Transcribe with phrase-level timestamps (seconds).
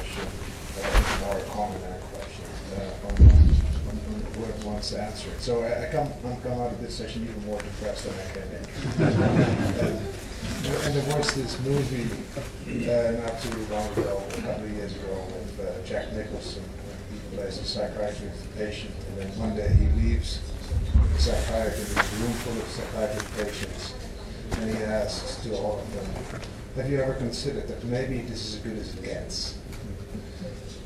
[0.00, 0.24] question,
[0.80, 3.44] uh, more a comment question, uh, on, on,
[3.88, 3.96] on
[4.32, 5.40] whoever wants to answer it.
[5.40, 8.26] So I, I come, I'm come out of this session even more depressed than I
[8.32, 8.64] came in.
[10.84, 12.08] and there was this movie
[12.88, 16.64] uh, not too long ago, a couple of years ago, with uh, Jack Nicholson.
[17.12, 20.40] He plays a psychiatrist patient, and then one day he leaves
[21.12, 23.94] the psychiatrist, a room full of psychiatric patients,
[24.52, 26.40] and he asks to all of them,
[26.76, 29.59] have you ever considered that maybe this is as good as it gets?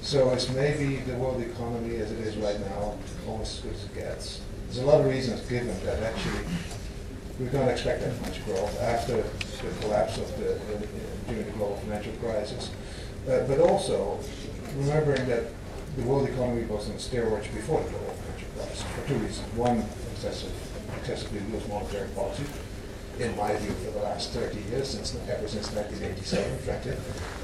[0.05, 2.93] So it's maybe the world economy as it is right now,
[3.27, 4.41] almost as good as it gets.
[4.67, 6.45] There's a lot of reasons given that actually
[7.41, 10.79] we don't expect that much growth after the collapse of the, uh,
[11.27, 12.71] during the global financial crisis.
[13.27, 14.21] Uh, but also
[14.77, 15.45] remembering that
[15.97, 19.55] the world economy was on steroids before the global financial crisis for two reasons.
[19.57, 20.53] One, excessive,
[21.01, 22.45] excessively loose monetary policy,
[23.19, 26.97] in my view, for the last 30 years, since ever since 1987, frankly.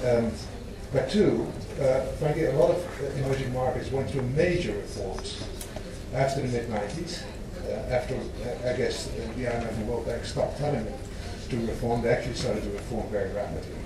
[0.06, 0.32] Um,
[0.92, 1.46] but two,
[1.80, 5.42] uh, frankly, a lot of uh, emerging markets went through major reforms
[6.14, 7.22] after the mid 90s.
[7.64, 10.98] Uh, after, uh, I guess, the IMF and World Bank stopped telling them
[11.50, 13.76] to reform, they actually started to reform very rapidly.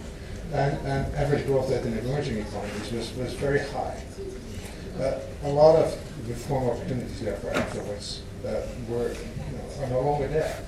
[0.52, 4.02] And, and average growth rate in emerging economies was, was very high.
[4.98, 5.92] Uh, a lot of
[6.28, 9.18] reform opportunities, therefore, afterwards uh, were you
[9.52, 10.64] know, are no longer there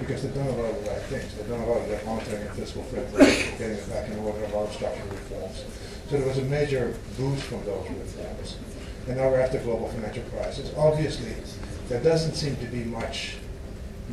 [0.00, 1.34] because they've done a lot of the right things.
[1.34, 3.20] They've done a lot of the monitoring and fiscal framework,
[3.58, 5.64] getting it back in order, a lot of structural reforms.
[6.08, 8.56] So there was a major boost from those reforms.
[9.06, 10.72] And now we're after global financial crisis.
[10.76, 11.34] Obviously,
[11.88, 13.36] there doesn't seem to be much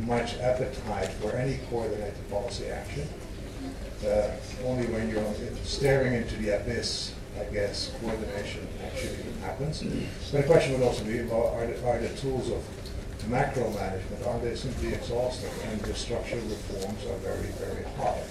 [0.06, 3.08] much appetite for any coordinated policy action.
[4.06, 4.30] Uh,
[4.64, 5.24] only when you're
[5.64, 9.82] staring into the abyss, I guess, coordination actually happens.
[10.30, 12.62] But the question would also be, well, are the, are the tools of
[13.28, 15.52] macro management, are they simply exhaustive?
[15.70, 18.22] And the structural reforms are very, very hard.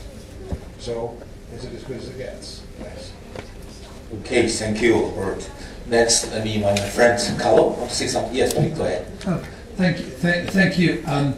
[0.80, 1.17] So,
[1.54, 2.64] is it as good as it gets?
[2.80, 3.14] Yes.
[4.22, 5.50] Okay, thank you, Bert.
[5.88, 8.36] Next, I mean, my friend Carlo, want to say something?
[8.36, 9.08] Yes, please go ahead.
[9.26, 9.44] Oh,
[9.76, 10.06] thank you.
[10.06, 11.04] Thank, thank you.
[11.08, 11.34] Um,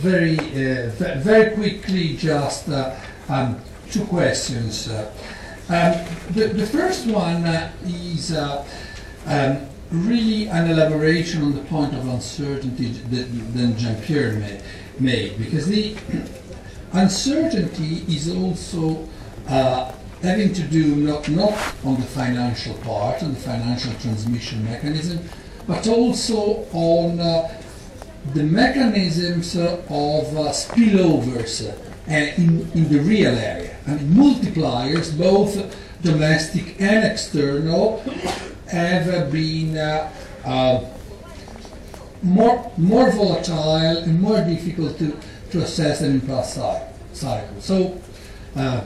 [0.00, 2.94] very, uh, very quickly, just uh,
[3.28, 4.88] um, two questions.
[4.88, 5.10] Uh,
[5.68, 8.66] um, the, the first one uh, is uh,
[9.26, 14.60] um, really an elaboration on the point of uncertainty that, that Jean-Pierre
[14.98, 15.96] made, because the
[16.92, 19.08] uncertainty is also
[19.48, 21.52] uh, having to do not, not
[21.84, 25.20] on the financial part, on the financial transmission mechanism,
[25.66, 27.62] but also on uh,
[28.34, 33.76] the mechanisms uh, of uh, spillovers uh, in, in the real area.
[33.86, 38.02] I mean, multipliers, both domestic and external,
[38.68, 40.12] have been uh,
[40.44, 40.84] uh,
[42.22, 45.16] more, more volatile and more difficult to,
[45.50, 46.54] to assess than in past
[47.12, 47.64] cycles.
[47.64, 48.00] So,
[48.56, 48.84] uh,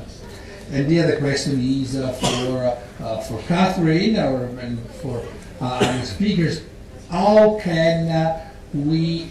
[0.70, 5.22] and the other question is uh, for uh, for Catherine or and for
[5.60, 6.62] uh, speakers,
[7.10, 8.42] how can
[8.72, 9.28] we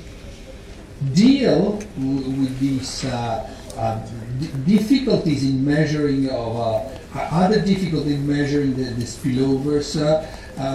[1.13, 3.01] deal with these
[4.65, 10.25] difficulties in measuring of other difficulty in measuring the, the spillovers uh,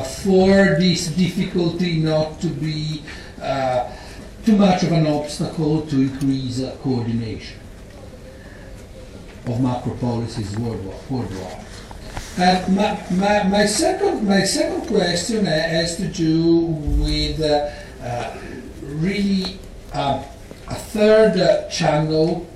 [0.02, 3.02] for this difficulty not to be
[3.41, 3.88] uh,
[4.44, 7.58] too much of an obstacle to increase uh, coordination
[9.47, 11.64] of macro policies worldwide.
[12.38, 17.70] Uh, my, my, my, second, my second question has to do with uh,
[18.03, 18.36] uh,
[18.82, 19.58] really
[19.94, 20.24] a
[20.74, 22.47] third channel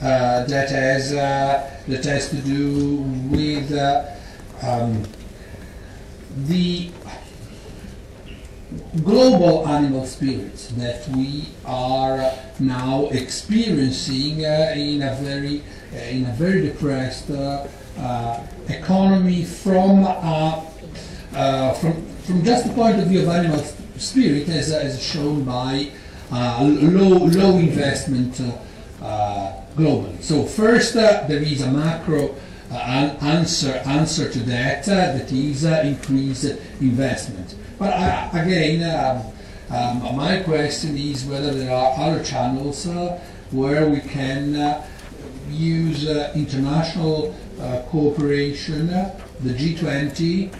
[0.00, 2.96] that has that has to do
[3.30, 3.70] with
[4.62, 5.04] um,
[6.36, 6.90] the
[9.04, 16.32] global animal spirits that we are now experiencing uh, in a very uh, in a
[16.32, 17.66] very depressed uh,
[17.98, 20.64] uh economy from uh,
[21.34, 23.62] uh, from from just the point of view of animal
[23.96, 25.90] spirit as, as shown by
[26.30, 28.40] low low investment
[29.76, 30.22] globally.
[30.22, 32.36] So first there is a macro
[32.70, 36.44] answer answer to that uh, that is uh, increased
[36.80, 37.54] investment.
[37.78, 37.92] But
[38.34, 39.32] again, um,
[39.74, 42.86] um, my question is whether there are other channels
[43.50, 44.84] where we can
[45.48, 47.34] use international
[47.88, 50.52] cooperation, the G20,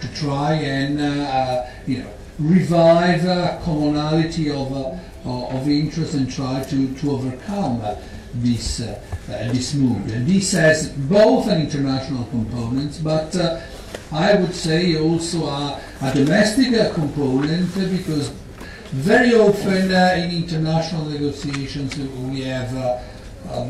[0.00, 6.94] to try and you know revive uh, commonality of, uh, of interest and try to,
[6.94, 7.94] to overcome uh,
[8.34, 10.06] this, uh, uh, this move.
[10.26, 13.60] This has both an international component, but uh,
[14.10, 18.32] I would say also a, a domestic uh, component uh, because
[18.92, 22.72] very often uh, in international negotiations we have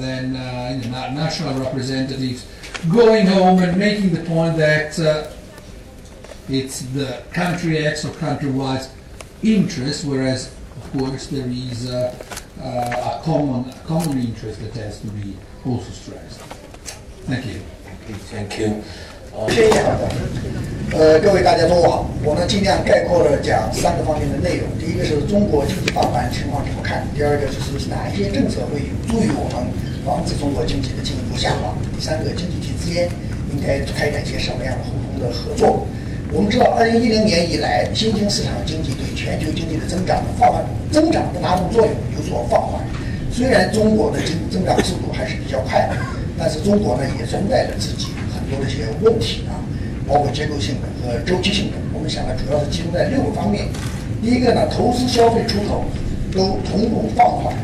[0.01, 2.47] then national representatives
[2.91, 4.99] going home and making the point that
[6.49, 8.91] it's the country X or country Y's
[9.43, 11.89] interest, whereas of course there is
[12.63, 16.41] uh, uh, a common a common interest that has to be also stressed.
[17.29, 17.61] Thank you.
[18.31, 18.83] Thank you.
[19.49, 19.83] 谢谢
[20.93, 24.69] 呃，各位大家中午好，我呢尽量概括的讲三个方面的内容。
[24.79, 27.09] 第一个是中国经济放缓情况怎么看？
[27.17, 29.73] 第二个就是哪一些政策会有助于我们
[30.05, 31.73] 防止中国经济的进一步下滑？
[31.97, 33.09] 第三个，经济体之间
[33.57, 35.87] 应该开展一些什么样的互通的合作？
[36.35, 42.81] 我们知道，二零一零年以来，新兴市场经济对全球经济的增长放缓，增长的拉动作用有所放缓。
[43.31, 45.97] 虽然中国的经济增长速度还是比较快的，
[46.39, 48.41] 但是中国呢也存在着自己很。
[48.49, 49.57] 多的一些问题啊，
[50.09, 51.77] 包括结构性的和周期性的。
[51.93, 53.65] 我们想呢，主要是集中在六个方面。
[54.21, 55.85] 第一个呢，投资、消费、出口
[56.33, 57.55] 都同步放缓。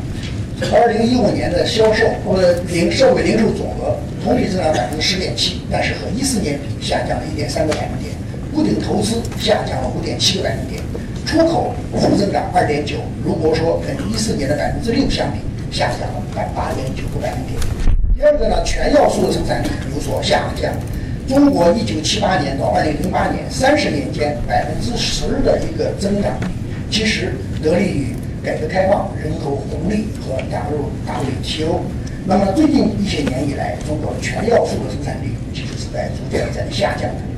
[0.73, 8.08] 二零一五年的销售或者零社会零售总额同比增长百分之十点七，但是和一四年比下降了一点三个百分点。
[8.59, 10.83] 固定投资下降了五点七个百分点，
[11.25, 12.97] 出口负增长二点九。
[13.23, 15.39] 如果说跟一四年的百分之六相比，
[15.71, 17.57] 下降了百八点九个百分点。
[18.13, 20.73] 第二个呢，全要素的生产力有所下降。
[21.25, 26.33] 中国一九七八年到二零零八年三十年间百分之十的一个增长，
[26.91, 28.07] 其实得力于
[28.43, 31.79] 改革开放、人口红利和加入 WTO。
[32.25, 37.28] 那么最近一些年以来，中国全要素的生产力其实是在逐渐在下降的。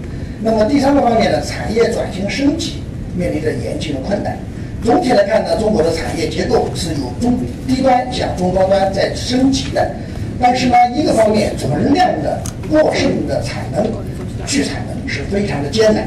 [0.43, 2.81] 那么第三个方面呢，产业转型升级
[3.15, 4.35] 面临着严峻的困难。
[4.83, 9.91] 总体来看呢，中国的产业结构是由中低端向中高端在升级的。
[10.39, 13.85] 但是呢，一个方面，存量的过剩的产能
[14.47, 16.05] 去产能是非常的艰难；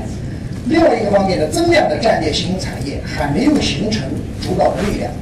[0.66, 4.02] 另外一个方面呢，增量的战略新兴产业还没有形成
[4.42, 5.12] 主导的力量。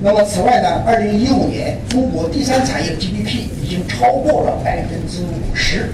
[0.00, 5.90] 那么，此外呢，二零一五年中国第三产业的 GDP 已经超过了百分之五十，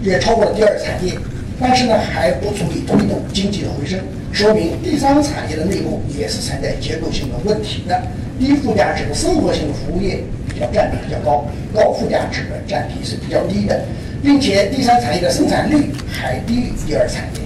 [0.00, 1.14] 也超过了第二产业，
[1.60, 4.00] 但是呢，还不足以推动经济的回升，
[4.32, 8.02] 说明第三产业的内部也是存在结构性的问题的。
[8.38, 10.66] 低附加值的生活性服务业比较。
[10.72, 13.84] 占比比较高，高附加值的占比是比较低的，
[14.22, 17.40] 并且第三产业的生产率还低于第二产业。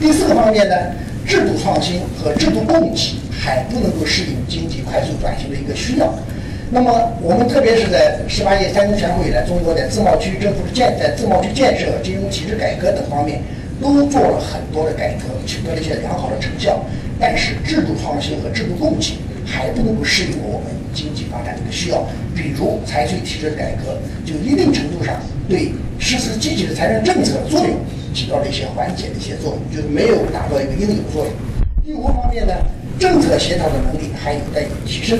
[0.00, 0.74] 第四个方面呢，
[1.26, 6.12] 制度创新和制度供给还不能够适应经济快速转型的一个需要。
[6.70, 6.90] 那么，
[7.22, 13.40] 我们特别是在十八届三中全会以来，中国在自贸区政府的建在自贸区建设、金融体制改革等方面
[13.80, 16.84] 都做了很多的改革，取得了一些良好的成效。
[17.20, 19.14] 但是，制度创新和制度供给
[19.46, 20.74] 还不能够适应我们。
[20.92, 22.02] 经济发展的需要，
[22.34, 25.14] 比如财税体制的改革，就一定程度上
[25.46, 27.76] 对实施积极的财政政策作用
[28.14, 31.32] 起到了一些缓解的一些作用，就没有达到一个应有作用。
[31.84, 32.54] 第五方面呢，
[32.98, 35.18] 政策协调的能力还有待于提升，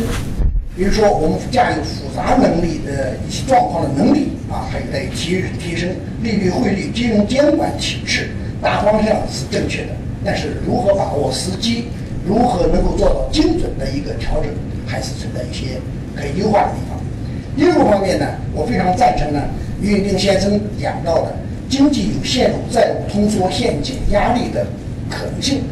[0.76, 5.88] 比如说我们驾驭复杂能力的一些状况的能力啊，还有待于提提升。
[6.22, 8.28] 利率、汇率、金融监管体制
[8.60, 9.88] 大方向是正确的，
[10.24, 11.86] 但是如何把握时机，
[12.26, 14.50] 如何能够做到精准的一个调整？
[14.86, 15.80] 还是存在一些
[16.14, 16.96] 可以优化的地方。
[17.56, 19.40] 第二个方面呢，我非常赞成呢，
[19.80, 21.34] 俞永定先生讲到的
[21.68, 24.64] 经济有陷入债务通缩陷阱压力的
[25.10, 25.62] 可能性。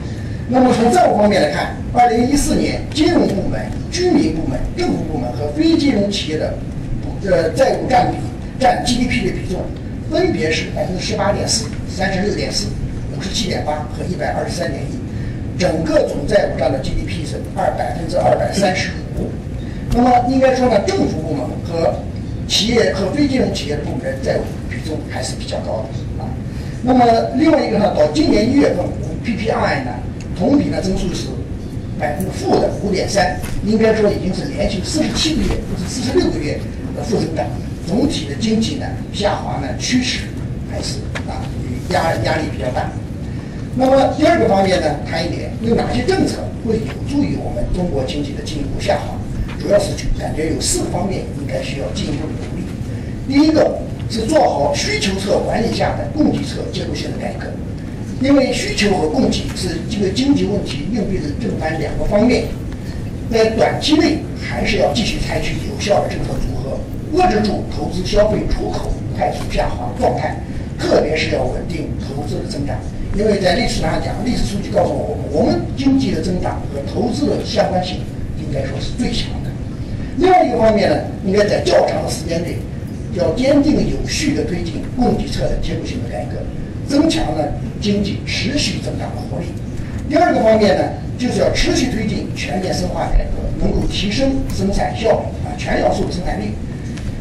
[0.49, 3.61] 那么从债务方面来看，二零一四年金融部门、
[3.91, 6.55] 居民部门、政府部门和非金融企业的
[7.25, 8.19] 呃债务占比
[8.61, 9.62] 占 GDP 的比重，
[10.11, 12.67] 分别是百分之十八点四、三十六点四、
[13.17, 15.58] 五十七点八和一百二十三点一。
[15.58, 19.31] 整个总债务占的 GDP 是二百分之二百三十五，
[19.94, 21.94] 那么应该说呢，政府部门和
[22.46, 26.29] 企业和非金融企业的部门债务比重还是比较高的啊。
[26.82, 28.84] 那么另外一个呢，到今年一月份
[29.24, 29.93] ，PPI 呢
[30.38, 31.26] 同比呢增速是
[31.98, 36.58] 百分之负的五点三，应该说已经是连续四十七个月或者四十六个月
[36.96, 37.46] 的负增长，
[37.86, 40.24] 总体的经济呢下滑呢趋势
[40.70, 40.98] 还是
[41.29, 41.43] 啊
[41.91, 42.91] 压压力比较大。
[43.76, 49.17] 那么第二个方面呢，谈一点有哪些政策会有助于我们中国经济的进一步下滑？
[49.60, 52.64] 主要是感觉有四个方面应该需要进一步的努力。
[53.26, 53.79] 第一个
[54.10, 57.46] 是做好需求侧管理下的供给侧结构性的改革，
[58.21, 62.44] 因为需求和供给是这个经济问题应对的正反两个方面。
[63.31, 66.79] 在短期内，还是要继续采取有效的政策组合，
[67.17, 70.37] 遏制住投资、消费、出口快速下滑状态，
[70.79, 72.77] 特别是要稳定投资的增长。
[73.17, 77.99] 因为在历史上讲，历史数据告诉我们，我们经济的增长和投资的相关性
[78.39, 79.51] 应该说是最强的。
[80.19, 82.59] 另外一个方面呢，应该在较长的时间内，
[83.15, 86.37] 要坚定有序地推进供给侧的结构性的改革，
[86.88, 87.44] 增强呢
[87.81, 89.46] 经济持续增长的活力。
[90.08, 90.84] 第二个方面呢，
[91.19, 96.53] 就是要持续推进全面深化改革，能够提升生产效率啊，全要素的生产力。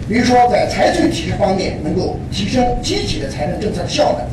[0.08, 4.28] 比如说，在财税体制方面，能够提升积极的财政政策的效能。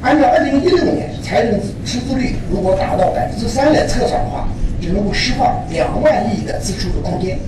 [0.00, 4.48] 按照二零一六年财政赤字率如果达到百分之三来测算的话，
[4.80, 7.38] 就能够释放两万亿的支出的空间。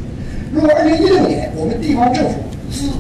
[0.52, 2.34] 如果二零一六年我们地方政府
[2.70, 2.90] 资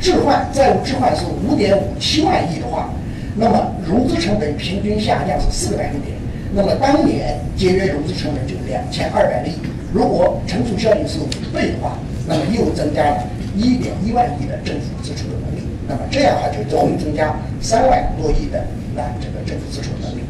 [0.00, 2.92] 置换债务置换是五点五七万亿的话，
[3.38, 6.16] 那么融资成本平均下降是四个百分点，
[6.52, 9.52] 那么当年节约融资成本就两千二百亿。
[9.94, 13.24] 如果乘除效应是五倍的话，那么又增加了
[13.56, 15.62] 一点一万亿的政府支出的能力。
[15.86, 20.20] 那么这样的话就容易增加三万多亿的那这个政府支出能力。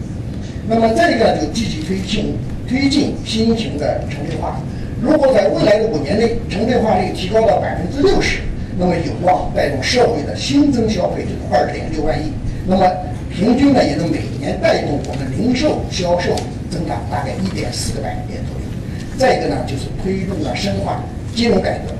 [0.68, 2.36] 那么再一个就积极推进
[2.68, 4.60] 推进新型的城镇化。
[5.00, 8.40] 如果在未来的五年内城镇化率提高到百分之六十，
[8.78, 12.30] 那么有望带动社会的新增消费就是二点六万亿。
[12.68, 12.86] 那么
[13.30, 16.36] 平均呢也能每年带动我们零售销售
[16.70, 18.66] 增长大概一点四个百分点左右。
[19.16, 21.02] 再一个呢就是推动了深化
[21.34, 21.94] 金融改革，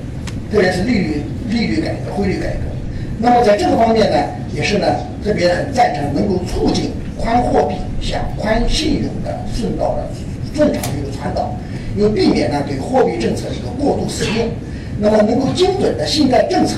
[0.52, 2.68] 特别是利率利率改革、汇率改革。
[3.18, 4.18] 那么在这个方面呢，
[4.54, 4.86] 也是呢
[5.24, 10.06] 特别很赞成能够促进宽货币向宽信用的顺道的
[10.54, 11.56] 正常的一个传导。
[11.96, 14.46] 又避免呢对货币政策的一个过度使用，
[15.00, 16.76] 那么能够精准的信贷政策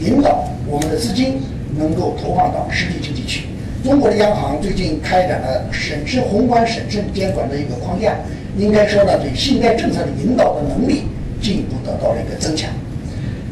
[0.00, 1.42] 引导我们的资金
[1.76, 3.46] 能够投放到实体经济去。
[3.84, 8.14] 中国的央行最近开展了审慎宏观审慎监管的一个框架，
[8.56, 11.02] 应该说呢对信贷政策的引导的能力
[11.40, 12.70] 进一步得到了一个增强。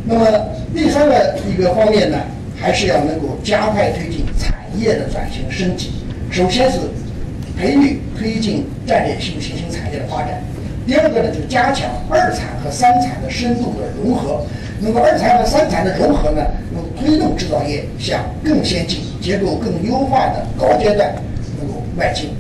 [0.04, 0.26] 那么
[0.74, 2.18] 第三个一个方面呢，
[2.56, 5.90] 还是要能够加快推进产业的转型升级。
[6.30, 6.78] 首先是
[7.58, 10.40] 培育推进战略性新兴产业的发展。
[10.86, 14.46] 第二个呢，就加强二产和三产的深度的融合。
[14.82, 21.14] 那么二产和三产的融合呢，能推动制造业向更先进、结构更优化的高阶段
[21.58, 22.30] 能够迈进。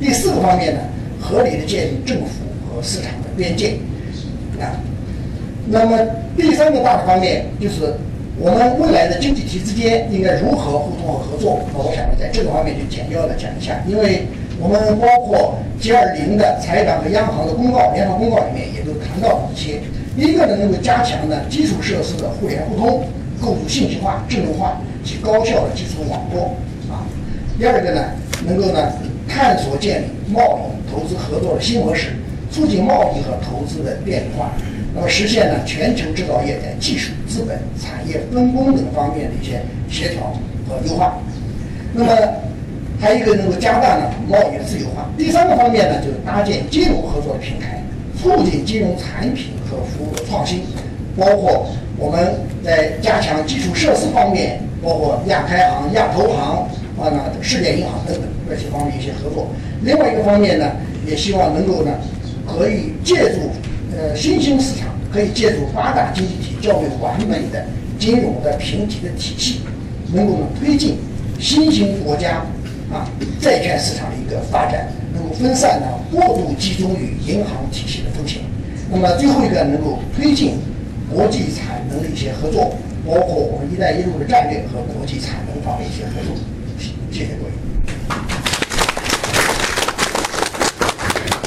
[0.00, 0.80] 第四个方面呢，
[1.20, 3.74] 合理的建立政府和市场的边界。
[4.60, 4.78] 啊，
[5.66, 5.98] 那么
[6.36, 7.94] 第三个大的方面就是
[8.38, 11.60] 我们未来的经济体之间应该如何互动和合作。
[11.72, 14.22] 那我想，在这个方面就简要的讲一下，因为。
[14.60, 19.80] 我们包括 G20 的财长和央行的公告，联合公告里面也都谈到了一些。
[20.26, 23.04] 一个呢，能够加强呢基础设施的互联互通，
[23.40, 26.56] 构筑信息化、智能化及高效的基础网络
[26.90, 27.06] 啊。
[27.58, 28.02] 第二个呢，
[28.44, 28.92] 能够呢
[29.28, 32.08] 探索建立贸易投资合作的新模式，
[32.50, 34.50] 促进贸易和投资的便利化，
[34.94, 40.34] 那么实现呢全球制造业在技术、资本、产业分工等方面的一些协调
[40.68, 41.16] 和优化。
[41.94, 42.10] 那么。
[43.00, 45.08] 还有一个能够加大呢贸易的自由化。
[45.16, 47.80] 第三个方面呢，就是搭建金融合作的平台，
[48.20, 50.62] 促进金融产品和服务的创新，
[51.16, 52.34] 包括我们
[52.64, 59.46] 在加强基础设施方面，包括亚开行、亚投行啊，那世界银行等等这些方面一些合作。
[59.82, 60.72] 另外一个方面呢，
[61.06, 61.92] 也希望能够呢，
[62.46, 63.50] 可以借助
[63.96, 67.64] 呃新兴市场，可以借助发达经济体较为完美的
[67.98, 69.60] 金融的评级的体系，
[70.12, 70.98] 能够呢推进
[71.38, 72.44] 新兴国家。
[72.92, 73.04] 啊，
[73.40, 78.40] 债券市场的一个发展，能够分散呢过度集中于银行体系的风险。
[78.90, 80.58] 那么最后一个，能够推进
[81.12, 82.74] 国际产能的一些合作，
[83.06, 86.34] 包括我们“一带一路”的战略和国际产能方面一些合作。
[87.10, 87.50] 谢谢各位。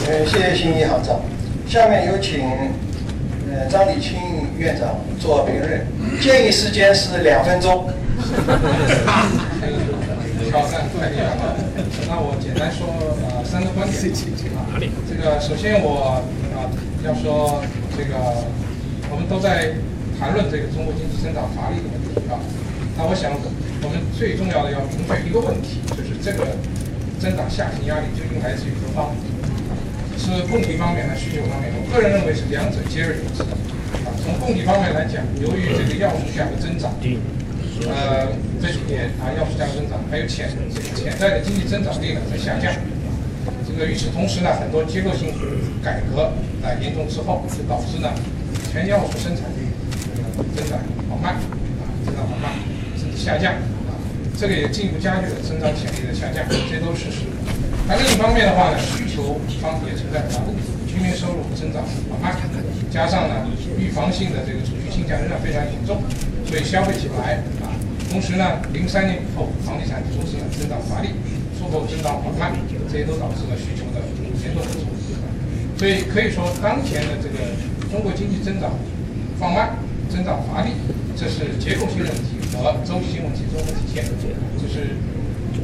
[0.07, 1.19] 呃，谢谢新一行长。
[1.67, 2.43] 下面有请
[3.49, 4.19] 呃张立清
[4.57, 5.87] 院长做评论，
[6.21, 7.89] 建议时间是两分钟。
[10.51, 11.55] 挑战太厉害了，
[12.11, 12.83] 那我简单说
[13.23, 13.95] 呃三个观点
[14.59, 14.75] 啊，
[15.07, 16.19] 这个首先我
[16.51, 16.67] 啊
[17.07, 17.63] 要说
[17.95, 18.43] 这个
[19.07, 19.71] 我们都在
[20.19, 22.35] 谈论这个中国经济增长乏力的问题啊，
[22.99, 23.31] 那我想
[23.79, 26.59] 我们最重要的要明确一个问题，就是这个
[27.15, 29.15] 增长下行压力究竟来自于何方？
[30.19, 31.71] 是供给方面还是需求方面？
[31.79, 33.39] 我个人认为是两者皆而有之
[34.03, 34.11] 啊。
[34.19, 36.91] 从供给方面来讲，由于这个药物价格增长。
[37.87, 38.27] 呃，
[38.61, 40.49] 这几年啊，要素价增长，还有潜
[40.95, 42.73] 潜在的经济增长力呢在下降。
[43.65, 45.33] 这个与此同时呢，很多结构性
[45.81, 48.11] 改革啊严重滞后，就导致呢
[48.71, 49.71] 全要素生产率
[50.55, 50.77] 增长
[51.09, 51.35] 缓慢
[51.79, 52.51] 啊，增长缓慢
[52.99, 53.53] 甚至下降
[53.87, 53.95] 啊，
[54.37, 57.17] 这个也进一步加剧了增长潜力的下降，这都是事实。
[57.87, 62.35] 那另一方面的话呢，需求方也存在很大问题，居民收入增长缓慢，
[62.91, 63.47] 加上呢
[63.79, 66.03] 预防性的这个储蓄倾向仍然非常严重，
[66.45, 67.71] 所以消费起不来啊。
[68.11, 71.15] 同时呢，零三年以后，房地产投资呢增长乏力，
[71.57, 72.51] 出口增长缓慢，
[72.91, 74.03] 这些都导致了需求的
[74.43, 74.91] 严重不足。
[75.79, 77.55] 所以可以说，当前的这个
[77.89, 78.69] 中国经济增长
[79.39, 79.79] 放慢、
[80.11, 80.75] 增长乏力，
[81.15, 84.05] 这是结构性问题和周期性问题综合体现，
[84.61, 84.93] 这是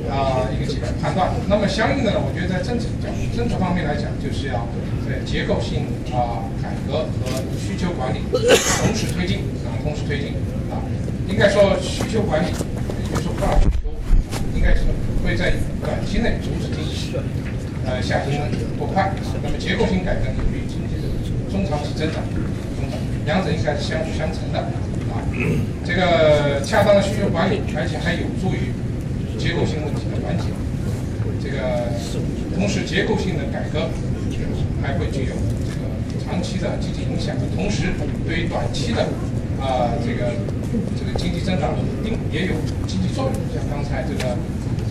[0.09, 1.31] 啊一个基本判断。
[1.47, 4.67] 那么相应的呢，我觉得在政策角政策方面来讲，就是要
[5.07, 10.33] 在结构性啊改革和需求管理同时推进啊，同时推进
[10.69, 10.81] 啊。
[11.27, 13.91] 应该说需求管理，也就是说大需求，
[14.55, 14.87] 应该是
[15.23, 15.51] 会在
[15.83, 17.19] 短期内阻止经济
[17.85, 18.39] 呃下行
[18.79, 19.11] 过快。
[19.43, 21.11] 那么结构性改革有利于经济的
[21.51, 22.23] 中长期增长，
[22.79, 24.59] 增长，两者应该是相辅相成的
[25.11, 25.19] 啊。
[25.83, 28.71] 这个恰当的需求管理，而且还有助于
[29.37, 30.45] 结构性问题的缓解。
[31.41, 31.93] 这个
[32.55, 33.87] 同时结构性的改革
[34.81, 35.87] 还会具有这个
[36.25, 37.93] 长期的积极影响，同时
[38.25, 39.07] 对于短期的
[39.61, 40.33] 啊这个
[40.97, 42.53] 这个经济增长稳定也有
[42.85, 43.33] 积极作用。
[43.53, 44.35] 像刚才这个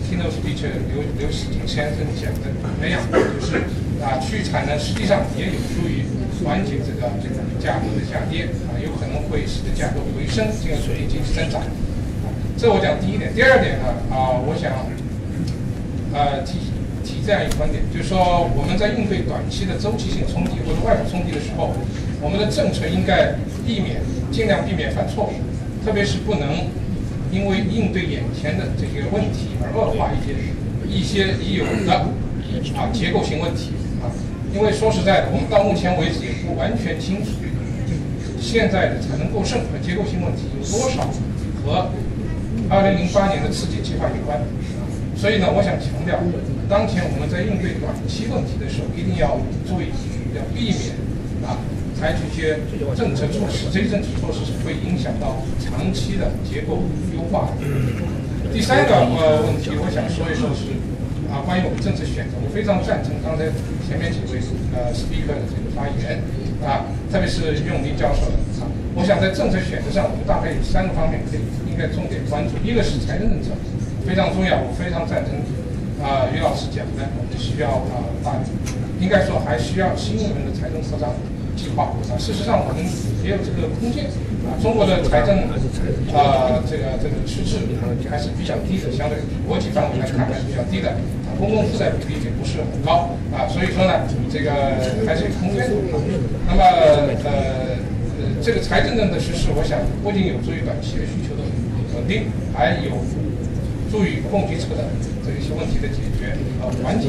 [0.09, 2.49] 听到 speech 刘刘世锦先生讲的
[2.81, 3.61] 那样，就是
[4.01, 4.79] 啊去产能。
[4.79, 6.07] 实际上也有助于
[6.43, 9.17] 缓解这个这个价格的下跌啊，有可能。
[9.27, 11.61] 会使得价格回升，进而促进经济增长。
[12.57, 14.73] 这我讲第一点，第二点呢啊，我想
[16.11, 16.57] 呃提
[17.05, 21.69] 提这样一个观点，就是说我们在应对短期的周期性冲击或者外部冲击的时候，
[22.19, 24.01] 我们的政策应该避免
[24.33, 25.29] 尽量避免犯错。
[25.29, 25.37] 误，
[25.85, 26.65] 特别是不能
[27.29, 30.33] 因为应对眼前的这个问题而恶化一些
[30.89, 32.09] 一些已有的
[32.73, 34.09] 啊结构性问题啊，
[34.49, 37.37] 因为说实在的，我们到目前为止也不完全清楚
[38.41, 41.05] 现在的产能过剩和结构性问题有多少
[41.61, 41.91] 和
[42.69, 44.39] 2008年的刺激计划有关。
[45.17, 46.21] 所以呢，我想强调，
[46.69, 49.89] 当前我们在应对短期问题的时候，一定要注意，
[50.37, 50.93] 要避免
[51.41, 51.57] 啊，
[51.97, 52.61] 采取一些
[52.93, 56.85] 政策措施，这些政策措施是会影响到长期的结构
[57.17, 57.49] 优化。
[58.53, 60.69] 第三个呃问题，我想说一说是
[61.33, 63.49] 啊，关于我们政策选择，我非常赞成刚才
[63.89, 64.37] 前面几位
[64.77, 66.21] 呃 speaker 的这个发言
[66.61, 68.29] 啊，特别是用林教授，
[68.97, 73.53] 我想在政策选择上，我们大概有三个方面可以应该重点关注，一个是财政政策。
[74.01, 75.37] 非常重要，我非常赞成
[76.01, 78.41] 啊，于老师讲的，我们需要啊，把
[78.97, 81.13] 应该说还需要新一轮的财政扩张
[81.53, 82.17] 计划啊。
[82.17, 82.81] 事实上，我们
[83.21, 84.09] 也有这个空间
[84.49, 84.57] 啊。
[84.57, 85.45] 中国的财政
[86.09, 87.61] 啊，这个这个赤字
[88.09, 90.89] 还是比较低的，相对国际范围来看还是比较低的
[91.29, 91.37] 啊。
[91.37, 95.75] 公共负债比例也不是很高啊，所以说呢，这个还是有空间的。
[96.47, 97.66] 那么呃呃，
[98.41, 101.43] 这个财政政策实施，我想不仅有助于短期的需求的
[101.95, 102.91] 稳定，还有。
[103.87, 104.83] 助于供给侧的
[105.23, 107.07] 这一些问题的解决和缓解。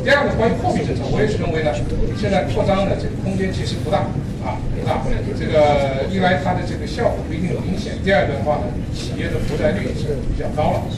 [0.00, 1.68] 第二个关于货币政策，我也是认为呢，
[2.16, 4.08] 现在扩张的这个空间其实不大
[4.40, 5.04] 啊，不大。
[5.36, 10.88] 这个一来它的这个效果不一定明显，第二个的话呢，企业的负债率也是比较高了。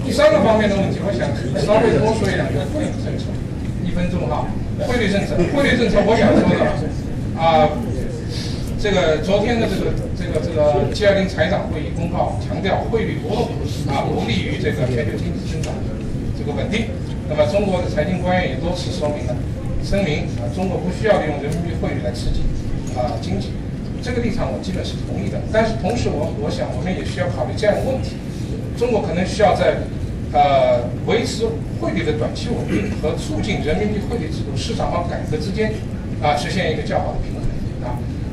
[0.00, 1.28] 第三个方面的问题，我想
[1.60, 3.28] 稍微多说一两个汇率政策。
[3.84, 4.48] 一分钟哈，
[4.88, 6.64] 汇率政策，汇率政策，我想说的
[7.36, 7.68] 啊。
[8.84, 13.56] 这个昨天的这个这个这个 G20 财长会议公告强调汇率波动
[13.88, 15.88] 啊不利于这个全球经济增长的
[16.36, 16.92] 这个稳定。
[17.26, 19.34] 那么中国的财经官员也多次说明了
[19.82, 22.44] 声明啊，中国不需要利用人民币汇率来刺激
[22.92, 23.56] 啊经济。
[24.02, 25.40] 这个立场我基本是同意的。
[25.50, 28.20] 但是同时我我想我们也需要考虑这样的问题：
[28.76, 29.80] 中国可能需要在
[30.30, 31.48] 呃维持
[31.80, 35.72] 汇率的短期稳定和促进人民币汇率制度市场化改革之间
[36.20, 37.33] 啊实现一个较好的平衡。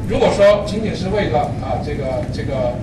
[0.08, 2.76] 如果说仅仅是为了啊这个这个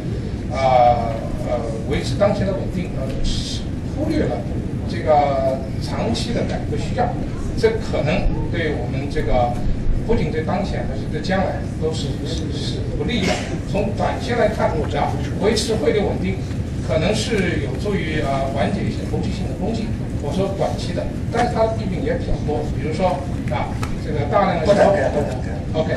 [0.50, 1.12] 啊
[1.46, 3.04] 呃维持当前的稳定，而
[3.94, 4.38] 忽略了
[4.88, 7.08] 这个长期的改革需要，
[7.58, 9.52] 这可能对我们这个
[10.06, 13.32] 不仅对当前，还是对将来都是是是不利的。
[13.70, 16.36] 从短期来看，啊维持汇率稳定，
[16.86, 19.84] 可能是有助于啊缓解一些投机性的攻击。
[20.22, 23.20] 我说短期的，但是它的弊病也比较多，比如说
[23.52, 23.68] 啊
[24.04, 25.02] 这个大量的消费
[25.74, 25.94] ，OK。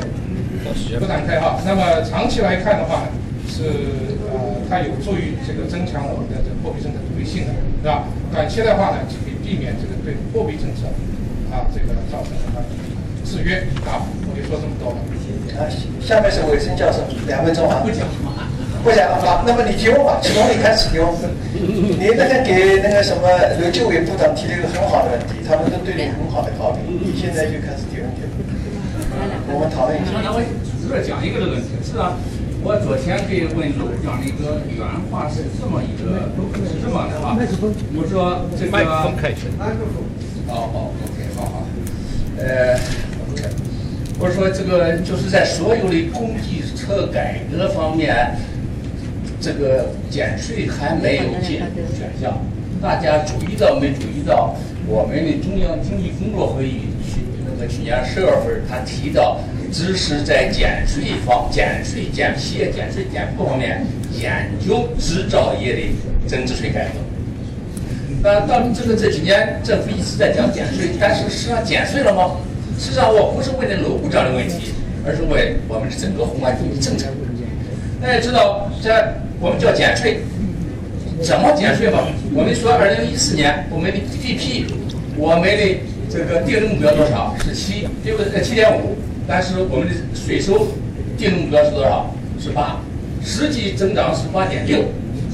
[0.98, 3.08] 不展开哈，那么长期来看的话，
[3.48, 3.64] 是
[4.30, 8.04] 呃，它有助于这个增强我们的这个货币政策独立性的，是吧？
[8.32, 10.86] 短期的话呢，就可以避免这个对货币政策
[11.50, 12.62] 啊这个造成的
[13.24, 13.66] 制约。
[13.84, 14.98] 啊，我就说这么多了。
[15.58, 15.66] 啊，
[16.00, 17.82] 下面是韦森教授，两分钟啊。
[17.82, 18.06] 不讲
[18.82, 21.10] 不讲了好，那么你提问吧，从你开始提问。
[21.52, 23.28] 你那个给那个什么
[23.60, 27.91] 刘继伟部长提了一个很好的问题，他们都对你很好的考虑，你现在就开始。
[29.52, 30.20] 我们讨论一下。
[30.24, 30.40] 那我
[30.80, 31.68] 只是讲一个这个问题。
[31.84, 32.16] 是啊，
[32.64, 36.32] 我昨天给问刘部长的一个原话是这么一个，
[36.64, 37.36] 是这么的话。
[37.94, 38.72] 我说这个。
[40.48, 41.62] 哦哦，OK，好好。
[42.38, 42.74] 呃
[43.30, 43.44] ，OK。
[44.18, 48.36] 我说这个就是在所有的供给侧改革方面，
[49.40, 52.38] 这个减税还没有进入选项。
[52.80, 54.56] 大家注意到没注意到？
[54.88, 56.91] 我们的中央经济工作会议。
[57.68, 59.40] 去年十月份，他提到，
[59.72, 63.84] 只是在减税方、减税、减企业减税减负方面
[64.20, 65.80] 研究制造业的
[66.26, 66.94] 增值税改革。
[68.22, 72.36] 那到这个这几年，政府一直在讲减税，但是实际上减税了吗？
[72.78, 74.72] 实际上，我不是问的楼部长的问题，
[75.04, 77.06] 而是问我们的整个宏观经济政策。
[78.00, 78.90] 大家知道，这
[79.40, 80.20] 我们叫减税，
[81.22, 81.98] 怎么减税嘛？
[82.34, 84.66] 我们说二零一四年我们的 GDP，
[85.16, 85.78] 我们的
[86.12, 87.34] 这个定的目标多少？
[87.42, 88.42] 是七，对不对？
[88.42, 88.96] 七点五。
[89.26, 90.66] 但是我们的税收
[91.16, 92.12] 定的目标是多少？
[92.38, 92.76] 是八，
[93.24, 94.80] 实际增长是八点六。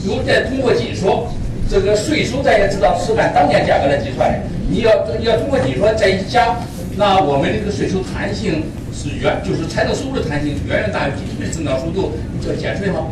[0.04, 1.32] 如果再通过紧缩，
[1.68, 4.38] 这个税收大家知道是按当年价格来计算的。
[4.70, 6.56] 你要要通过紧缩再一加，
[6.96, 8.62] 那我们这个税收弹性
[8.94, 13.08] 是远，就是财政收入的弹性远远大于 GDP 增长速度，你叫减税吗？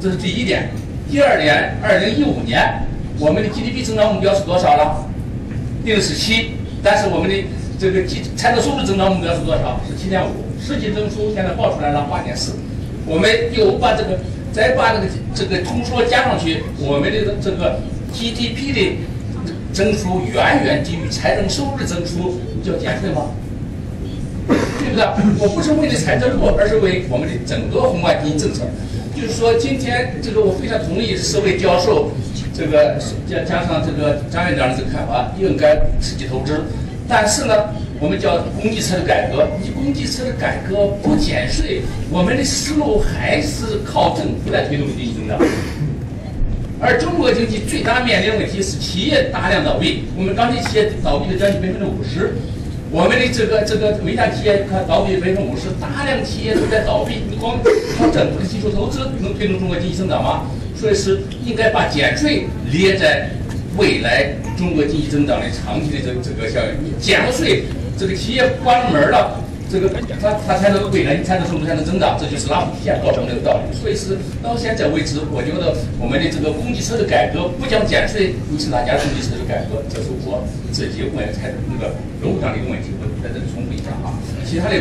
[0.00, 0.70] 这是第一点。
[1.10, 2.86] 第二点，二零一五年
[3.18, 5.04] 我们的 GDP 增长目标是多少了？
[5.84, 7.36] 定是七，但是我们的
[7.78, 9.80] 这个计财政收入增长目标是多少？
[9.88, 12.52] 是七点五，实际增速现在报出来了八点四。
[13.06, 14.18] 我们又把这个
[14.52, 17.80] 再把那个这个通缩加上去，我们的这个
[18.12, 18.96] GDP 的
[19.72, 23.30] 增速远远低于财政收入的增速，叫减税吗？
[24.46, 25.04] 对不对？
[25.38, 28.62] 我不是为了财政部，而是为我们的整个宏观经济政策。
[29.16, 32.10] 就是说，今天这个我非常同意四位教授
[32.56, 32.96] 这个
[33.28, 36.62] 加加上这个张院长的这个看法，应该刺激投资。
[37.08, 37.54] 但是呢，
[38.00, 45.36] 我们叫供给侧的改革，你供给侧的改革不减税，我们的思路还是靠政府来推动经济增长。
[46.80, 52.34] 而中国经济最大面临的问题是企业大量倒闭，我们钢铁企业倒闭了将近百分之五十，
[52.90, 57.58] 我们的这个这个煤炭企业它倒闭百分之五十，大量企业都在倒闭，你光
[57.98, 60.46] 靠政府的技术投资能推动中国经济增长吗？
[60.76, 63.30] 所以是应该把减税列在。
[63.76, 67.64] 未来中国经济增长的长期的这这个效应，你减了税，
[67.98, 69.90] 这个企业关门了，这个
[70.22, 73.74] 它它才能未来才能收入才能增长，这就是拉姆提线告诉我们这个道理。
[73.74, 79.82] 所以是到现在为止，我觉得我们的这个供给侧的改革不讲减税，你是哪家供给侧的改革？
[79.90, 84.14] 这是我自己问才那个逻辑上的一个问题，我在这里重复一下啊。
[84.46, 84.78] 其他的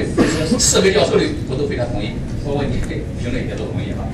[0.62, 2.14] 四位教授的我都非常同意，
[2.46, 2.86] 包括你的
[3.18, 4.06] 评论也都同意啊。